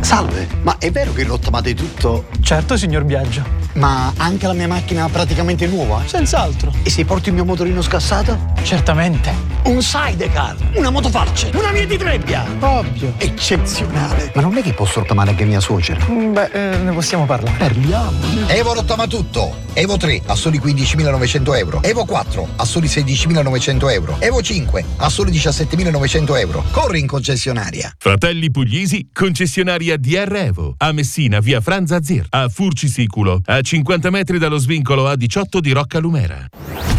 Salve, 0.00 0.48
ma 0.62 0.78
è 0.78 0.90
vero 0.90 1.12
che 1.12 1.24
rottamate 1.24 1.74
tutto? 1.74 2.28
Certo, 2.40 2.74
signor 2.78 3.04
Biagio. 3.04 3.67
Ma 3.78 4.12
anche 4.16 4.48
la 4.48 4.54
mia 4.54 4.66
macchina 4.66 5.08
praticamente 5.08 5.68
nuova? 5.68 6.02
Senz'altro. 6.04 6.72
E 6.82 6.90
se 6.90 7.04
porto 7.04 7.28
il 7.28 7.36
mio 7.36 7.44
motorino 7.44 7.80
scassato? 7.80 8.52
Certamente. 8.62 9.32
Un 9.64 9.82
sidecar, 9.82 10.56
una 10.74 10.90
motofalce, 10.90 11.50
una 11.54 11.70
via 11.70 11.86
di 11.86 11.96
trebbia. 11.96 12.44
Ovvio. 12.58 13.14
Eccezionale. 13.18 14.32
Ma 14.34 14.40
non 14.40 14.56
è 14.56 14.62
che 14.62 14.72
posso 14.72 15.00
rottamare 15.00 15.30
anche 15.30 15.44
mia 15.44 15.60
suocera? 15.60 16.04
Beh, 16.06 16.50
eh, 16.52 16.76
ne 16.78 16.92
possiamo 16.92 17.24
parlare. 17.24 17.56
Parliamo. 17.56 18.48
Evo 18.48 18.74
rottama 18.74 19.06
tutto. 19.06 19.66
Evo 19.74 19.96
3 19.96 20.22
a 20.26 20.34
soli 20.34 20.58
15.900 20.58 21.56
euro. 21.56 21.82
Evo 21.82 22.04
4 22.04 22.48
a 22.56 22.64
soli 22.64 22.88
16.900 22.88 23.92
euro. 23.92 24.16
Evo 24.18 24.42
5 24.42 24.84
a 24.96 25.08
soli 25.08 25.30
17.900 25.30 26.38
euro. 26.40 26.64
Corri 26.72 26.98
in 26.98 27.06
concessionaria. 27.06 27.94
Fratelli 27.96 28.50
Pugliesi, 28.50 29.10
concessionaria 29.12 29.96
DR 29.96 30.34
Evo. 30.34 30.74
A 30.78 30.90
Messina, 30.90 31.38
via 31.38 31.60
Franza 31.60 32.02
Zir. 32.02 32.26
A 32.30 32.48
Furci 32.48 32.88
Siculo, 32.88 33.40
a 33.44 33.60
50 33.68 34.08
metri 34.08 34.38
dallo 34.38 34.56
svincolo 34.56 35.12
A18 35.12 35.58
di 35.58 35.72
Rocca 35.72 35.98
Lumera. 35.98 36.97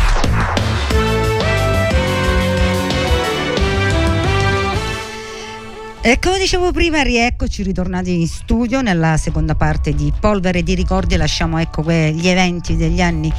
E 6.01 6.17
come 6.17 6.39
dicevo 6.39 6.71
prima, 6.71 7.01
rieccoci 7.01 7.61
ritornati 7.61 8.21
in 8.21 8.25
studio 8.25 8.79
nella 8.79 9.17
seconda 9.17 9.53
parte 9.53 9.93
di 9.93 10.13
Polvere 10.17 10.63
di 10.63 10.73
Ricordi. 10.73 11.17
Lasciamo 11.17 11.57
ecco 11.57 11.83
gli 11.83 12.25
eventi 12.25 12.77
degli 12.77 13.01
anni 13.01 13.31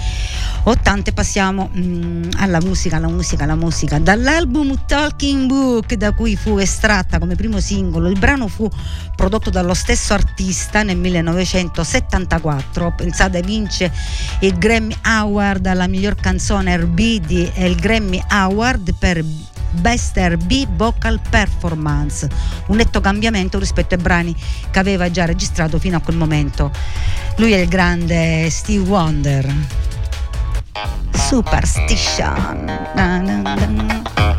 80 0.64 1.08
e 1.08 1.12
passiamo 1.14 1.70
mm, 1.74 2.24
alla 2.36 2.60
musica, 2.60 2.96
alla 2.96 3.08
musica, 3.08 3.44
alla 3.44 3.54
musica. 3.54 3.98
Dall'album 3.98 4.84
Talking 4.86 5.46
Book, 5.46 5.94
da 5.94 6.12
cui 6.12 6.36
fu 6.36 6.58
estratta 6.58 7.18
come 7.18 7.34
primo 7.34 7.60
singolo, 7.60 8.10
il 8.10 8.18
brano 8.18 8.46
fu 8.46 8.68
prodotto 9.16 9.48
dallo 9.48 9.72
stesso 9.72 10.12
artista 10.12 10.82
nel 10.82 10.98
1974. 10.98 12.92
Pensate, 12.94 13.40
vince 13.40 13.90
il 14.40 14.58
Grammy 14.58 14.94
Award 15.00 15.64
alla 15.64 15.86
miglior 15.86 16.14
canzone 16.14 16.76
RB 16.76 16.98
e 17.54 17.66
il 17.66 17.76
Grammy 17.76 18.22
Award 18.28 18.94
per 18.98 19.24
Best 19.70 20.16
R&B 20.16 20.66
Vocal 20.76 21.20
Performance, 21.28 22.28
un 22.66 22.76
netto 22.76 23.00
cambiamento 23.00 23.58
rispetto 23.58 23.94
ai 23.94 24.00
brani 24.00 24.34
che 24.70 24.78
aveva 24.78 25.10
già 25.10 25.24
registrato 25.24 25.78
fino 25.78 25.96
a 25.96 26.00
quel 26.00 26.16
momento. 26.16 26.70
Lui 27.36 27.52
è 27.52 27.58
il 27.58 27.68
grande 27.68 28.48
Steve 28.50 28.88
Wonder. 28.88 29.54
Superstition. 31.12 32.64
Na, 32.94 33.18
na, 33.18 33.54
na. 33.54 34.29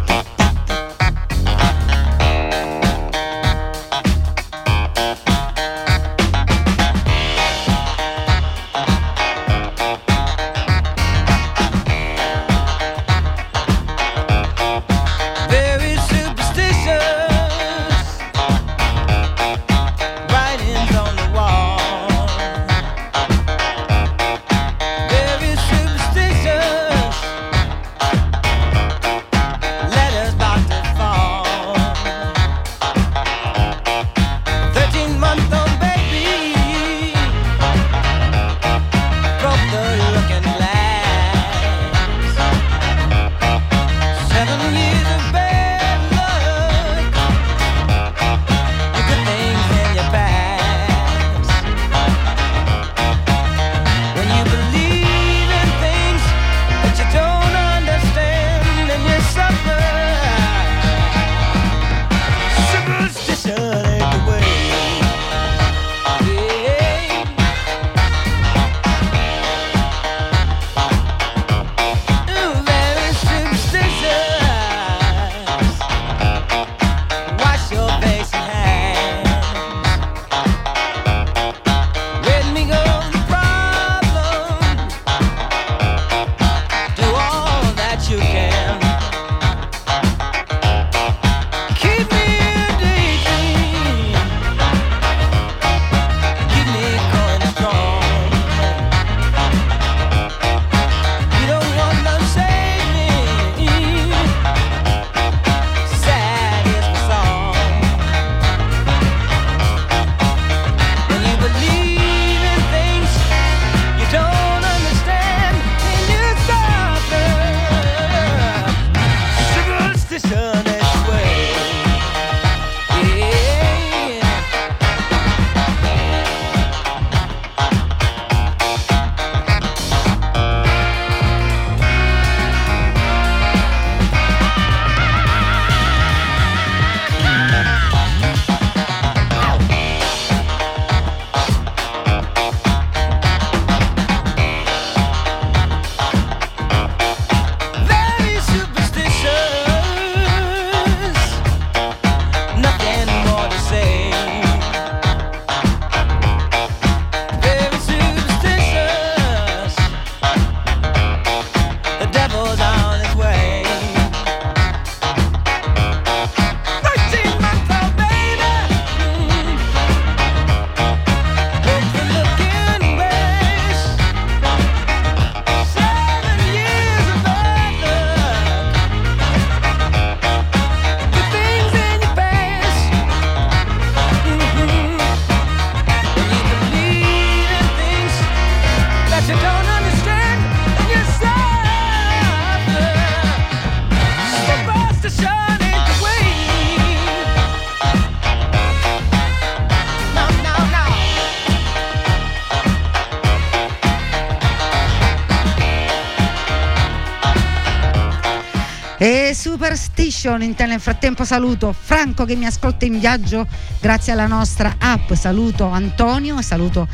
Superstition, 209.71 210.41
nel 210.65 210.81
frattempo 210.81 211.23
saluto 211.23 211.71
Franco 211.71 212.25
che 212.25 212.35
mi 212.35 212.45
ascolta 212.45 212.83
in 212.83 212.99
viaggio. 212.99 213.47
Grazie 213.79 214.11
alla 214.11 214.27
nostra 214.27 214.75
app, 214.77 215.13
saluto 215.13 215.65
Antonio 215.65 216.41
saluto 216.41 216.89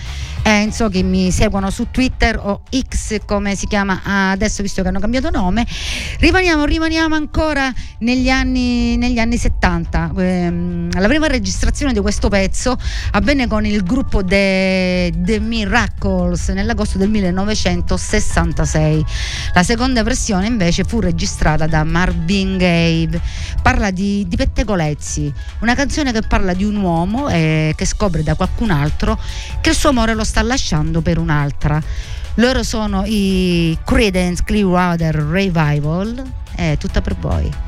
Enzo 0.50 0.88
che 0.88 1.04
mi 1.04 1.30
seguono 1.30 1.70
su 1.70 1.88
Twitter 1.92 2.40
o 2.42 2.62
X 2.72 3.20
come 3.26 3.58
si 3.58 3.68
chiama 3.68 4.00
adesso 4.32 4.62
visto 4.62 4.82
che 4.82 4.88
hanno 4.88 5.02
cambiato 5.02 5.30
nome. 5.30 5.68
Rimaniamo, 6.20 6.64
rimaniamo 6.64 7.16
ancora 7.16 7.70
negli 8.00 8.30
anni, 8.30 8.96
negli 8.96 9.20
anni 9.20 9.36
70. 9.36 10.14
Ehm, 10.18 10.90
la 10.98 11.08
prima 11.10 11.28
registrazione 11.28 11.92
di 11.92 12.00
questo 12.00 12.30
pezzo 12.30 12.78
avvenne 13.12 13.46
con 13.48 13.66
il 13.66 13.84
gruppo 13.84 14.24
The, 14.24 15.12
The 15.18 15.42
Miracles 15.42 16.48
nell'agosto 16.48 16.98
del 16.98 17.10
1966. 17.10 19.06
La 19.54 19.64
seconda 19.64 20.02
versione 20.02 20.48
invece 20.48 20.86
fu 20.86 21.02
registrata 21.02 21.68
da 21.68 21.84
Marvin 21.84 22.56
Gaye. 22.56 23.20
Parla 23.62 23.92
di, 23.92 24.26
di 24.26 24.38
pettegolezzi, 24.38 25.34
una 25.60 25.76
canzone 25.76 26.14
che 26.14 26.22
parla 26.22 26.54
di 26.54 26.64
un 26.64 26.78
uomo 26.78 27.28
eh, 27.28 27.74
che 27.76 27.84
scopre 27.84 28.24
da 28.24 28.36
qualcun 28.36 28.72
altro 28.72 29.20
che 29.60 29.72
il 29.72 29.76
suo 29.76 29.90
amore 29.90 30.14
lo 30.14 30.24
sta 30.24 30.36
sta 30.38 30.44
lasciando 30.44 31.02
per 31.02 31.18
un'altra. 31.18 31.82
Loro 32.36 32.62
sono 32.62 33.04
i 33.06 33.76
Credence 33.84 34.44
Clearwater 34.44 35.16
Revival. 35.16 36.24
È 36.54 36.76
tutta 36.78 37.02
per 37.02 37.16
voi. 37.16 37.67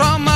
Bella, 0.00 0.29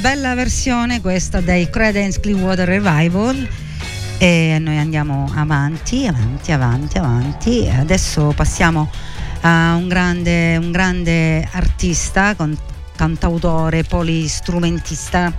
bella 0.00 0.34
versione 0.34 1.02
questa 1.02 1.40
dei 1.42 1.68
Credence 1.68 2.20
Clearwater 2.20 2.66
Revival 2.66 3.46
e 4.16 4.56
noi 4.58 4.78
andiamo 4.78 5.30
avanti, 5.34 6.06
avanti, 6.06 6.52
avanti, 6.52 6.96
avanti. 6.96 7.68
Adesso 7.68 8.32
passiamo 8.34 8.90
a 9.42 9.74
un 9.74 9.88
grande, 9.88 10.56
un 10.56 10.70
grande 10.70 11.46
artista, 11.52 12.34
cantautore, 12.96 13.84
polistrumentista 13.84 15.30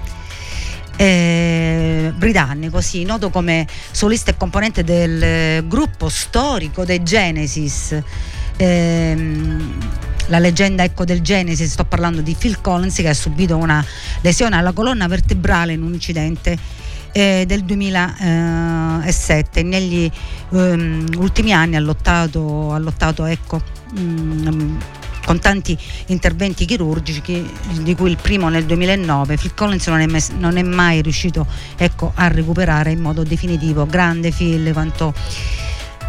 eh, 0.96 2.14
britannico, 2.16 2.82
sì, 2.82 3.04
noto 3.04 3.32
come 3.32 3.66
solista 3.90 4.30
e 4.30 4.38
componente 4.38 4.84
del 4.84 5.66
gruppo 5.68 6.08
storico 6.08 6.86
dei 6.86 7.02
Genesis. 7.02 8.00
Eh, 8.58 9.58
la 10.28 10.40
leggenda 10.40 10.84
ecco, 10.84 11.06
del 11.06 11.22
Genesi, 11.22 11.68
sto 11.68 11.84
parlando 11.84 12.22
di 12.22 12.36
Phil 12.38 12.62
Collins 12.62 12.96
che 12.96 13.10
ha 13.10 13.14
subito 13.14 13.58
una 13.58 13.84
lesione 14.22 14.56
alla 14.56 14.72
colonna 14.72 15.08
vertebrale 15.08 15.74
in 15.74 15.82
un 15.82 15.94
incidente 15.94 16.58
eh, 17.12 17.44
del 17.46 17.64
2007. 17.64 19.64
Negli 19.64 20.10
um, 20.50 21.06
ultimi 21.18 21.54
anni 21.54 21.76
ha 21.76 21.80
lottato, 21.80 22.74
ha 22.74 22.78
lottato 22.78 23.26
ecco, 23.26 23.62
um, 23.98 24.78
con 25.26 25.40
tanti 25.40 25.78
interventi 26.08 26.66
chirurgici, 26.66 27.50
di 27.82 27.96
cui 27.96 28.10
il 28.10 28.18
primo 28.22 28.50
nel 28.50 28.66
2009. 28.66 29.38
Phil 29.38 29.54
Collins 29.54 29.88
non 29.88 30.02
è, 30.02 30.08
mai, 30.08 30.24
non 30.38 30.58
è 30.58 30.64
mai 30.64 31.02
riuscito 31.02 31.46
ecco, 31.78 32.12
a 32.16 32.28
recuperare 32.28 32.92
in 32.92 33.00
modo 33.00 33.24
definitivo. 33.24 33.86
Grande 33.86 34.32
Phil, 34.32 34.72
quanto 34.74 35.14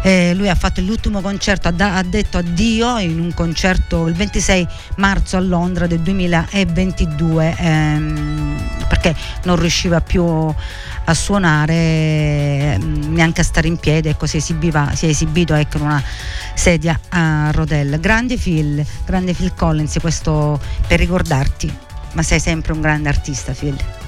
eh, 0.03 0.33
lui 0.35 0.49
ha 0.49 0.55
fatto 0.55 0.81
l'ultimo 0.81 1.21
concerto, 1.21 1.69
ha, 1.69 2.03
detto 2.03 2.37
addio 2.37 2.97
in 2.99 3.19
un 3.19 3.33
concerto 3.33 4.07
il 4.07 4.13
26 4.13 4.67
marzo 4.97 5.37
a 5.37 5.39
Londra 5.39 5.87
del 5.87 6.01
2022 6.01 7.55
ehm, 7.57 8.85
perché 8.89 9.15
non 9.43 9.55
riusciva 9.55 10.01
più 10.01 10.23
a 10.25 11.13
suonare 11.13 11.73
ehm, 11.73 13.13
neanche 13.13 13.41
a 13.41 13.43
stare 13.45 13.69
in 13.69 13.77
piedi 13.77 14.09
ecco 14.09 14.27
si, 14.27 14.37
esibiva, 14.37 14.91
si 14.93 15.05
è 15.05 15.09
esibito 15.09 15.53
ecco, 15.53 15.77
in 15.77 15.83
una 15.83 16.03
sedia 16.53 16.99
a 17.09 17.51
rotelle. 17.51 17.97
Grande 17.99 18.35
Phil 18.35 18.85
grande 19.05 19.33
Phil 19.33 19.53
Collins 19.55 19.97
questo 20.01 20.59
per 20.85 20.99
ricordarti 20.99 21.73
ma 22.11 22.23
sei 22.23 22.41
sempre 22.41 22.73
un 22.73 22.81
grande 22.81 23.07
artista 23.07 23.53
Phil 23.53 24.02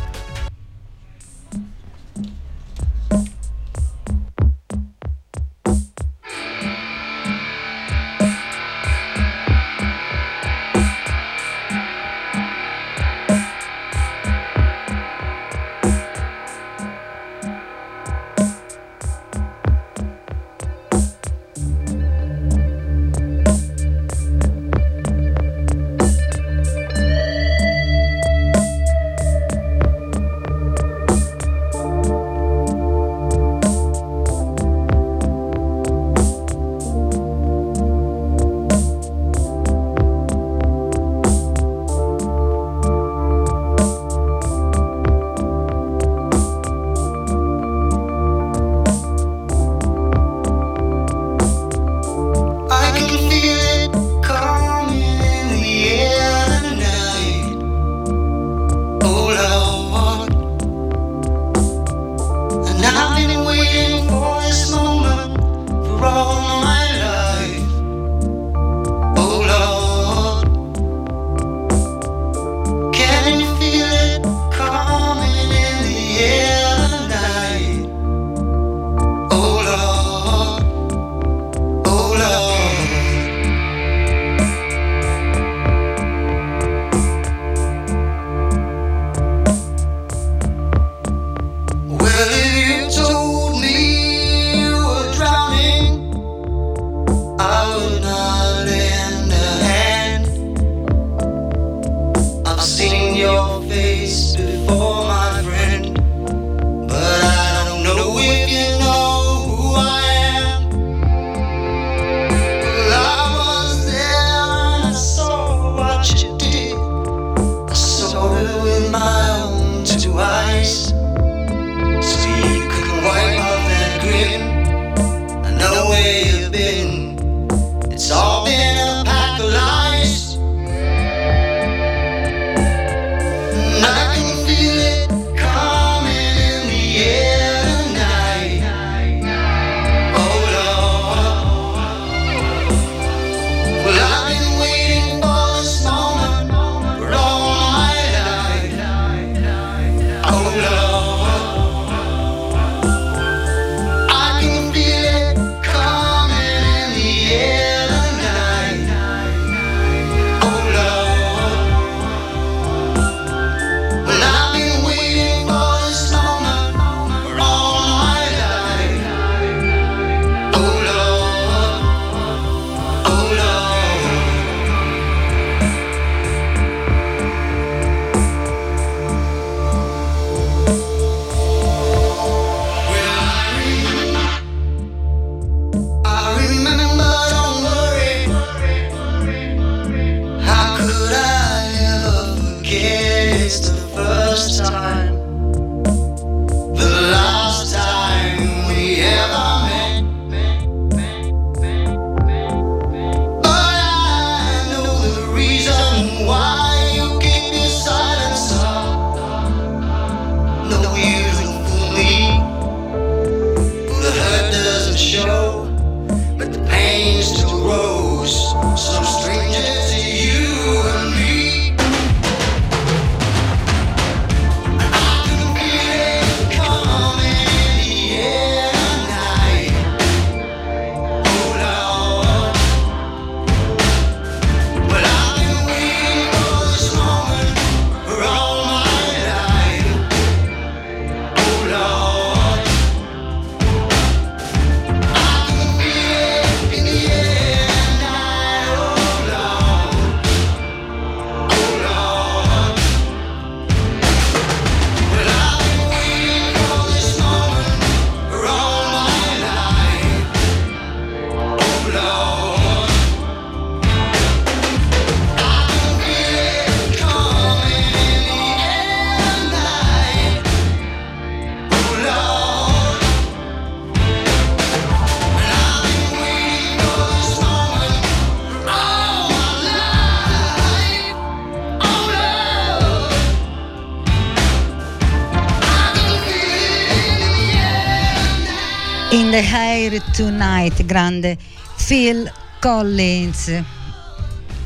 Tonight, 290.16 290.86
grande 290.86 291.38
Phil 291.86 292.32
Collins. 292.62 293.52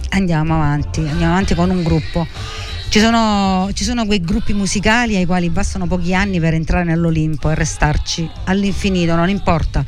Andiamo 0.10 0.54
avanti, 0.54 1.00
andiamo 1.00 1.32
avanti 1.32 1.56
con 1.56 1.72
un 1.72 1.82
gruppo. 1.82 2.28
Ci 2.90 3.00
sono, 3.00 3.68
ci 3.74 3.84
sono 3.84 4.06
quei 4.06 4.22
gruppi 4.22 4.54
musicali 4.54 5.16
ai 5.16 5.26
quali 5.26 5.50
bastano 5.50 5.88
pochi 5.88 6.14
anni 6.14 6.40
per 6.40 6.54
entrare 6.54 6.84
nell'Olimpo 6.84 7.50
e 7.50 7.56
restarci 7.56 8.30
all'infinito, 8.46 9.16
non 9.16 9.28
importa 9.28 9.84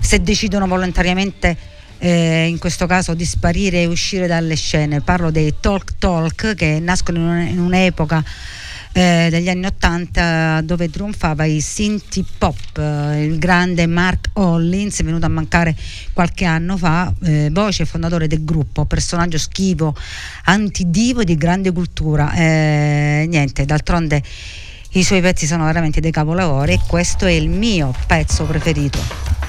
se 0.00 0.22
decidono 0.22 0.66
volontariamente 0.66 1.56
eh, 1.98 2.46
in 2.48 2.58
questo 2.58 2.86
caso 2.86 3.14
di 3.14 3.24
sparire 3.24 3.82
e 3.82 3.86
uscire 3.86 4.26
dalle 4.26 4.56
scene. 4.56 5.02
Parlo 5.02 5.30
dei 5.30 5.54
Talk 5.60 5.98
Talk 5.98 6.54
che 6.56 6.80
nascono 6.80 7.40
in 7.40 7.60
un'epoca 7.60 8.24
eh, 8.92 9.28
degli 9.30 9.48
anni 9.48 9.66
80 9.66 10.62
dove 10.62 10.90
trionfava 10.90 11.44
il 11.44 11.62
synth 11.62 12.22
pop 12.38 12.78
eh, 12.78 13.24
il 13.24 13.38
grande 13.38 13.86
Mark 13.86 14.30
Hollins 14.34 15.02
venuto 15.02 15.26
a 15.26 15.28
mancare 15.28 15.76
qualche 16.12 16.44
anno 16.44 16.76
fa 16.76 17.12
eh, 17.22 17.50
voce 17.52 17.84
fondatore 17.84 18.26
del 18.26 18.44
gruppo 18.44 18.84
personaggio 18.84 19.38
schivo 19.38 19.94
antidivo 20.44 21.22
di 21.24 21.36
grande 21.36 21.72
cultura. 21.72 22.32
Eh, 22.32 23.26
niente 23.28 23.64
d'altronde 23.64 24.22
i 24.92 25.04
suoi 25.04 25.20
pezzi 25.20 25.46
sono 25.46 25.64
veramente 25.64 26.00
dei 26.00 26.10
capolavori 26.10 26.72
e 26.72 26.80
questo 26.86 27.26
è 27.26 27.30
il 27.30 27.48
mio 27.48 27.94
pezzo 28.06 28.44
preferito 28.44 29.39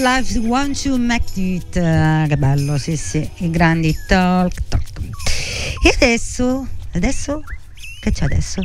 Life 0.00 0.38
Want 0.38 0.82
to 0.82 0.96
Make 0.96 1.38
It. 1.38 1.76
Uh, 1.76 2.26
che 2.26 2.36
bello, 2.38 2.78
sì, 2.78 2.96
sì, 2.96 3.28
i 3.38 3.50
grandi 3.50 3.94
talk 4.06 4.54
talk. 4.68 4.82
E 5.84 5.90
adesso, 5.94 6.66
adesso, 6.94 7.42
che 8.00 8.10
c'è 8.10 8.24
adesso? 8.24 8.62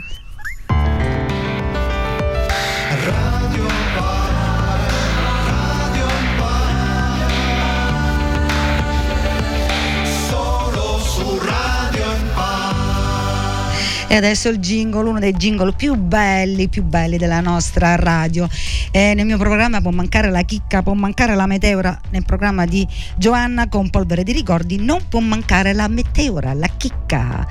E 14.07 14.15
adesso 14.15 14.49
il 14.49 14.59
jingle, 14.59 15.09
uno 15.09 15.19
dei 15.19 15.33
jingle 15.33 15.73
più 15.73 15.95
belli, 15.95 16.69
più 16.69 16.83
belli 16.83 17.17
della 17.17 17.41
nostra 17.41 17.95
radio. 17.95 18.47
E 18.91 19.13
nel 19.13 19.25
mio 19.25 19.37
programma 19.37 19.81
può 19.81 19.91
mancare 19.91 20.29
la 20.29 20.43
chicca, 20.43 20.81
può 20.83 20.93
mancare 20.93 21.35
la 21.35 21.45
meteora. 21.47 21.99
Nel 22.11 22.23
programma 22.23 22.65
di 22.65 22.87
Giovanna 23.17 23.67
con 23.67 23.89
polvere 23.89 24.23
di 24.23 24.31
ricordi 24.31 24.77
non 24.77 25.01
può 25.09 25.19
mancare 25.19 25.73
la 25.73 25.87
meteora, 25.87 26.53
la 26.53 26.69
chicca. 26.77 27.47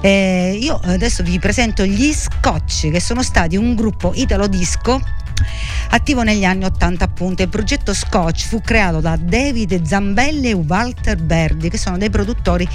E 0.00 0.58
io 0.60 0.80
adesso 0.84 1.22
vi 1.22 1.38
presento 1.38 1.84
gli 1.84 2.12
Scotch, 2.12 2.90
che 2.90 3.00
sono 3.00 3.22
stati 3.22 3.56
un 3.56 3.74
gruppo 3.74 4.12
italo 4.14 4.46
disco 4.46 5.00
attivo 5.90 6.22
negli 6.22 6.44
anni 6.44 6.64
80 6.64 7.04
appunto. 7.04 7.42
Il 7.42 7.48
progetto 7.48 7.94
Scotch 7.94 8.46
fu 8.46 8.60
creato 8.60 9.00
da 9.00 9.16
David 9.16 9.82
Zambelli 9.82 10.50
e 10.50 10.54
Walter 10.54 11.16
Berdi, 11.16 11.68
che 11.70 11.78
sono 11.78 11.96
dei 11.98 12.10
produttori 12.10 12.68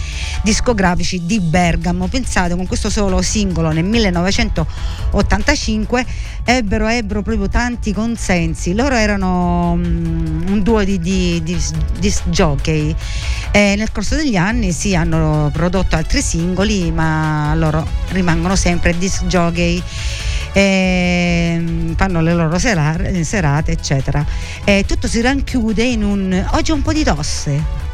discografici 0.43 1.25
di 1.25 1.39
Bergamo. 1.39 2.07
Pensate, 2.07 2.55
con 2.55 2.67
questo 2.67 2.89
solo 2.89 3.21
singolo 3.23 3.71
nel 3.71 3.85
1985 3.85 6.05
ebbero, 6.43 6.87
ebbero 6.87 7.21
proprio 7.21 7.47
tanti 7.49 7.93
consensi. 7.93 8.75
Loro 8.75 8.95
erano 8.95 9.71
um, 9.71 10.43
un 10.47 10.61
duo 10.61 10.83
di, 10.83 10.99
di, 10.99 11.41
di, 11.43 11.57
di 11.99 12.13
jockey 12.25 12.93
e 13.51 13.75
nel 13.77 13.91
corso 13.91 14.15
degli 14.15 14.35
anni 14.35 14.71
sì, 14.71 14.95
hanno 14.95 15.49
prodotto 15.53 15.95
altri 15.95 16.21
singoli, 16.21 16.91
ma 16.91 17.53
loro 17.55 17.85
rimangono 18.09 18.55
sempre 18.55 18.97
disc 18.97 19.25
jockey 19.25 19.81
e 20.53 21.93
fanno 21.95 22.21
le 22.21 22.33
loro 22.33 22.57
serate, 22.59 23.23
serate 23.23 23.71
eccetera. 23.71 24.25
E 24.63 24.83
tutto 24.87 25.07
si 25.07 25.21
ranchiude 25.21 25.83
in 25.83 26.03
un 26.03 26.45
oggi 26.51 26.71
un 26.71 26.81
po' 26.81 26.93
di 26.93 27.03
tosse. 27.03 27.91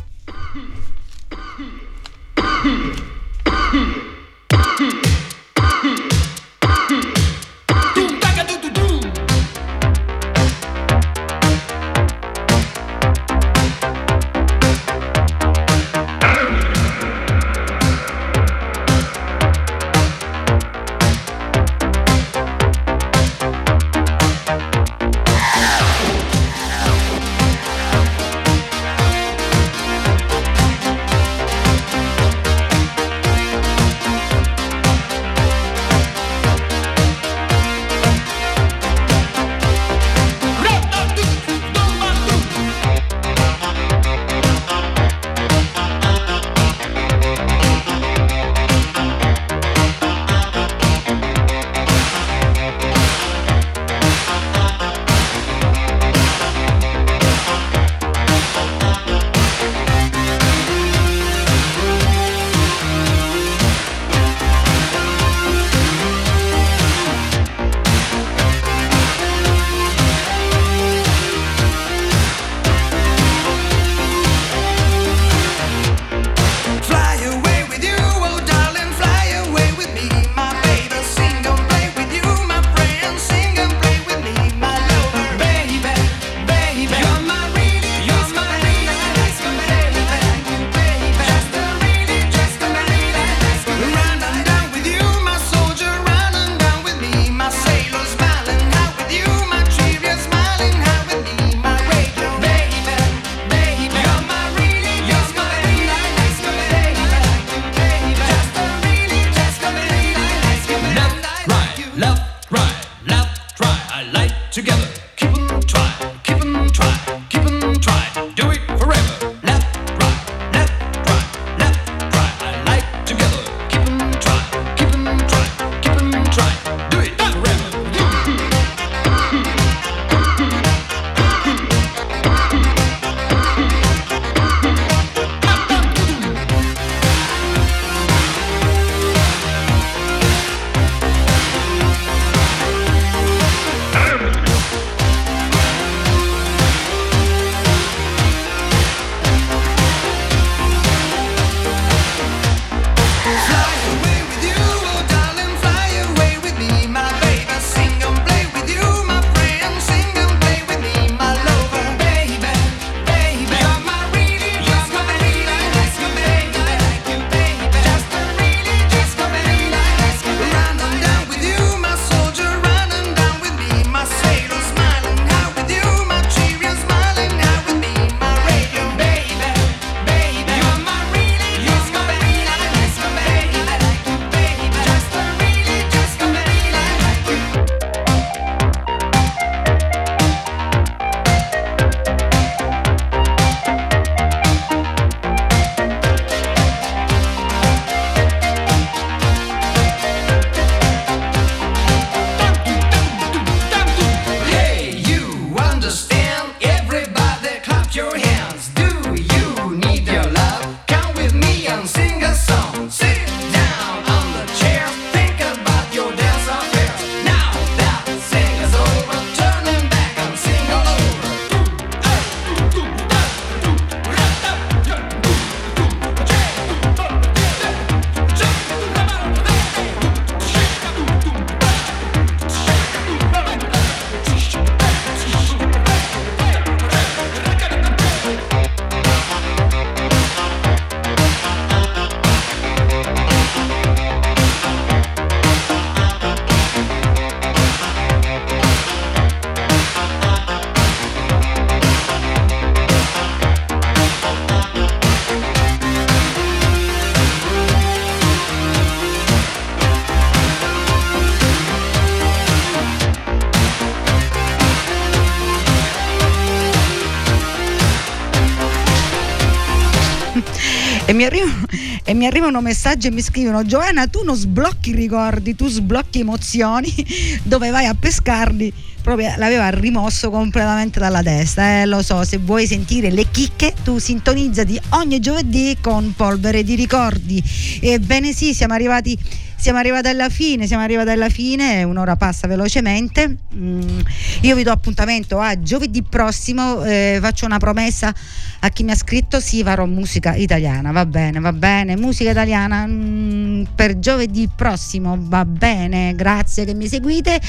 Mi, 271.19 271.25
arrivano, 271.25 271.65
e 272.05 272.13
mi 272.13 272.25
arrivano 272.25 272.61
messaggi 272.61 273.07
e 273.07 273.11
mi 273.11 273.21
scrivono 273.21 273.65
Giovanna 273.65 274.07
tu 274.07 274.23
non 274.23 274.37
sblocchi 274.37 274.93
ricordi, 274.93 275.53
tu 275.53 275.67
sblocchi 275.67 276.21
emozioni 276.21 276.93
dove 277.43 277.69
vai 277.71 277.87
a 277.87 277.93
pescarli 277.93 278.71
proprio 279.01 279.33
l'aveva 279.37 279.69
rimosso 279.69 280.29
completamente 280.29 280.99
dalla 280.99 281.23
testa. 281.23 281.81
Eh, 281.81 281.85
lo 281.85 282.01
so, 282.01 282.23
se 282.23 282.37
vuoi 282.37 282.67
sentire 282.67 283.09
le 283.11 283.31
chicche, 283.31 283.73
tu 283.83 283.97
sintonizzati 283.97 284.79
ogni 284.89 285.19
giovedì 285.19 285.77
con 285.81 286.13
polvere 286.15 286.63
di 286.63 286.75
ricordi. 286.75 287.43
Ebbene 287.81 288.33
sì, 288.33 288.53
siamo 288.53 288.73
arrivati 288.73 289.17
siamo 289.59 289.77
arrivati 289.77 290.07
alla 290.07 290.29
fine, 290.29 290.67
siamo 290.67 290.83
arrivati 290.83 291.09
alla 291.09 291.27
fine, 291.27 291.83
un'ora 291.83 292.15
passa 292.15 292.47
velocemente. 292.47 293.35
Mm, 293.53 293.99
io 294.41 294.55
vi 294.55 294.63
do 294.63 294.71
appuntamento 294.71 295.37
a 295.37 295.61
giovedì 295.61 296.01
prossimo, 296.01 296.81
eh, 296.85 297.17
faccio 297.21 297.45
una 297.45 297.57
promessa 297.57 298.13
a 298.61 298.69
chi 298.69 298.83
mi 298.83 298.91
ha 298.91 298.95
scritto, 298.95 299.39
sì 299.39 299.63
farò 299.63 299.85
musica 299.85 300.35
italiana, 300.35 300.91
va 300.91 301.05
bene, 301.05 301.39
va 301.39 301.53
bene, 301.53 301.95
musica 301.95 302.31
italiana 302.31 302.85
mm, 302.85 303.63
per 303.75 303.99
giovedì 303.99 304.49
prossimo, 304.53 305.17
va 305.17 305.45
bene, 305.45 306.13
grazie 306.15 306.65
che 306.65 306.73
mi 306.73 306.87
seguite, 306.87 307.39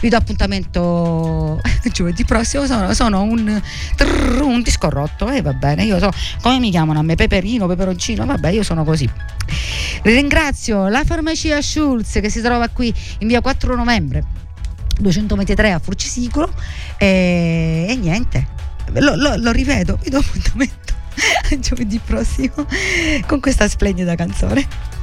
vi 0.00 0.08
do 0.08 0.16
appuntamento 0.16 1.60
giovedì 1.92 2.24
prossimo, 2.24 2.66
sono, 2.66 2.94
sono 2.94 3.22
un, 3.22 3.60
trrr, 3.96 4.40
un 4.42 4.62
disco 4.62 4.88
rotto, 4.88 5.28
e 5.28 5.38
eh, 5.38 5.42
va 5.42 5.52
bene, 5.54 5.84
io 5.84 5.98
so 5.98 6.10
come 6.40 6.58
mi 6.60 6.70
chiamano 6.70 7.00
a 7.00 7.02
me, 7.02 7.16
peperino, 7.16 7.66
peperoncino, 7.66 8.24
vabbè 8.24 8.50
io 8.50 8.62
sono 8.62 8.84
così. 8.84 9.08
Ringrazio 10.02 10.88
la 10.88 11.02
farmacia 11.04 11.60
Schulz 11.60 12.20
che 12.20 12.30
si 12.30 12.40
trova 12.40 12.68
qui 12.68 12.94
in 13.18 13.28
via 13.28 13.40
4 13.40 13.74
novembre 13.74 14.24
223 15.00 15.72
a 15.72 15.78
Furcisicolo 15.78 16.52
e, 16.96 17.86
e 17.88 17.96
niente, 17.96 18.46
lo, 18.94 19.14
lo, 19.14 19.36
lo, 19.36 19.52
rivedo, 19.52 19.98
vi 20.02 20.10
do 20.10 20.18
appuntamento 20.18 20.94
giovedì 21.58 22.00
prossimo 22.04 22.66
con 23.26 23.40
questa 23.40 23.68
splendida 23.68 24.14
canzone. 24.14 24.99